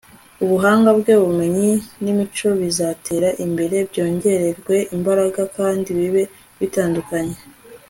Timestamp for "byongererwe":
3.89-4.75